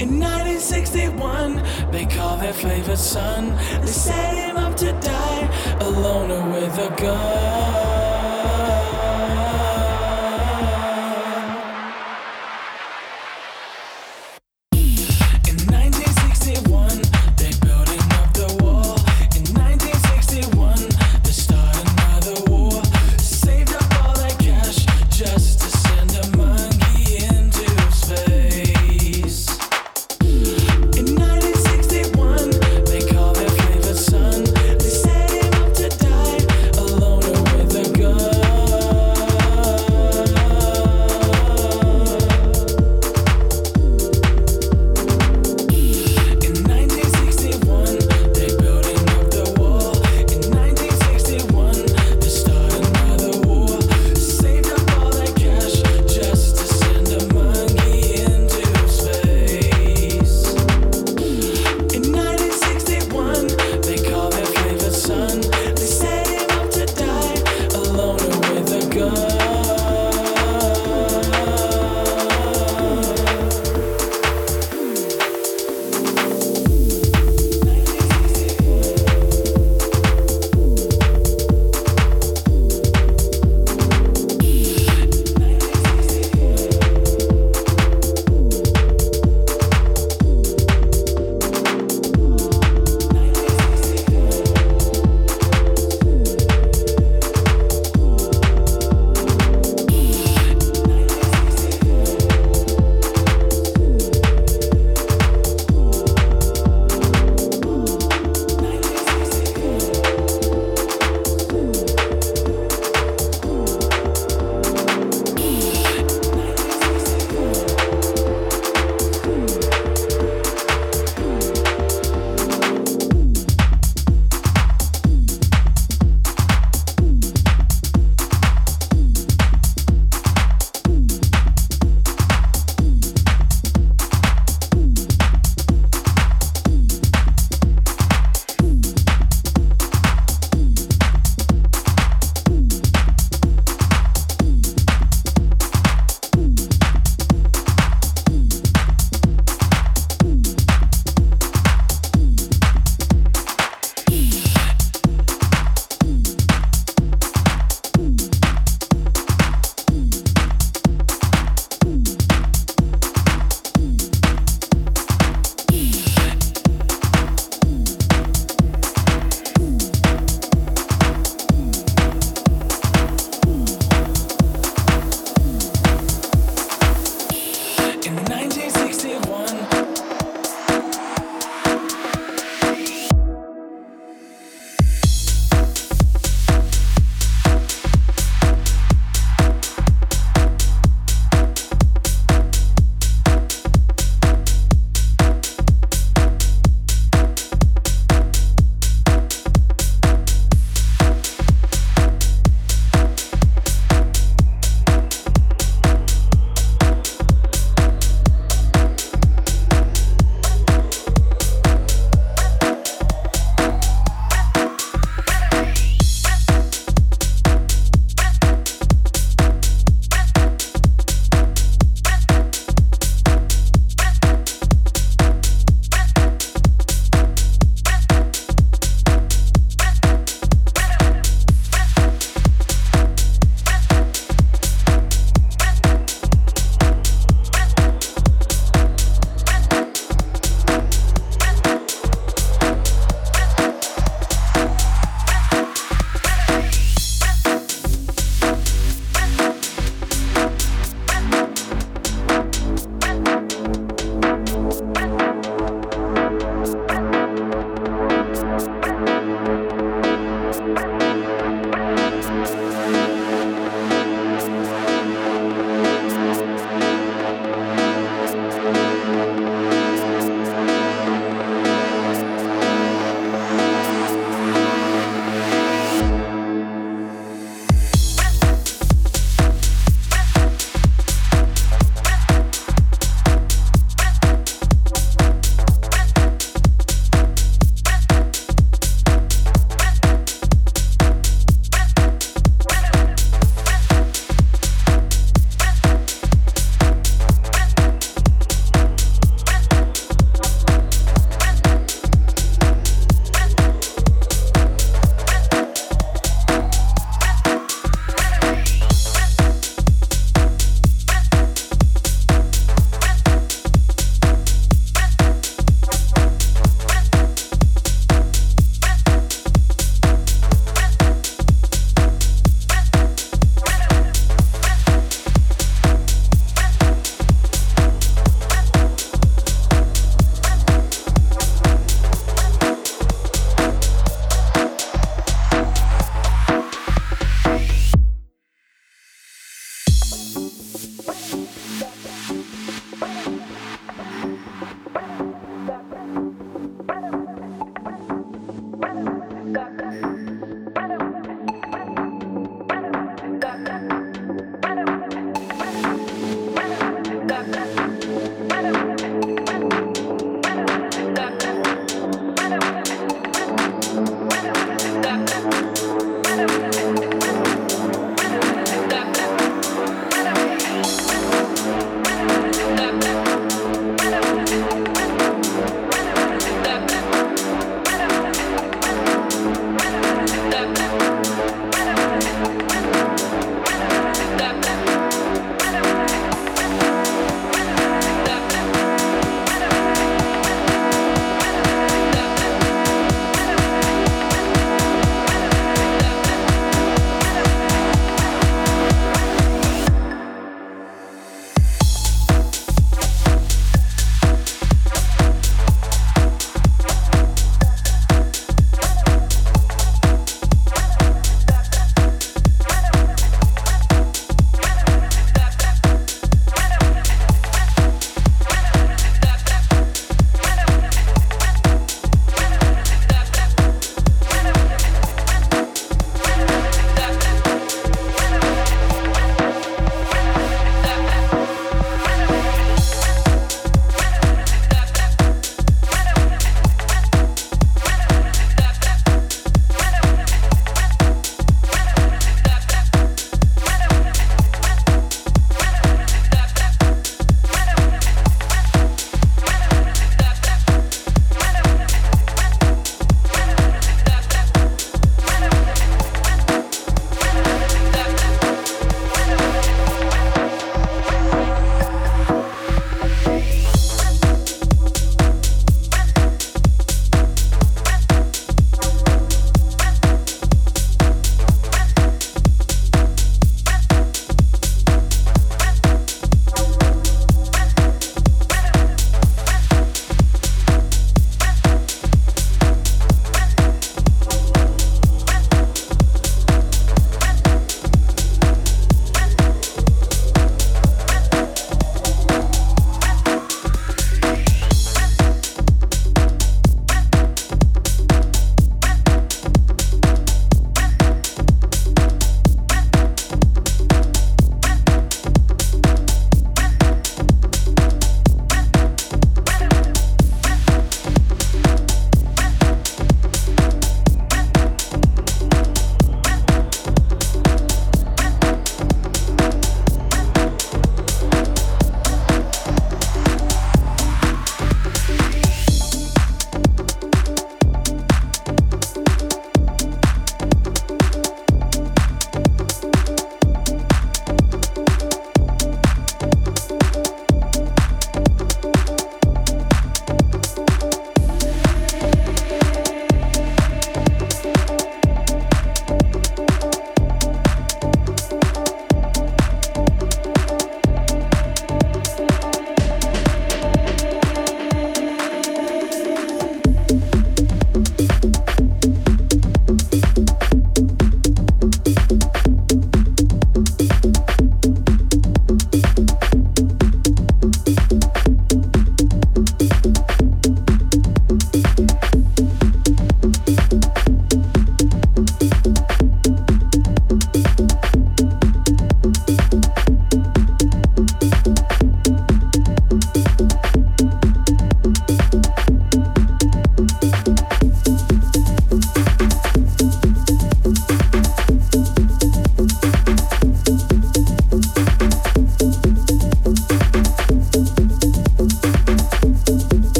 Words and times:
In 0.00 0.18
1961, 0.18 1.62
they 1.92 2.06
call 2.06 2.38
their 2.38 2.54
favorite 2.54 2.96
son. 2.96 3.54
They 3.82 3.86
set 3.86 4.34
him 4.34 4.56
up 4.56 4.74
to 4.78 4.92
die, 4.92 5.76
a 5.78 5.90
loner 5.90 6.50
with 6.50 6.78
a 6.78 6.88
gun. 6.96 7.99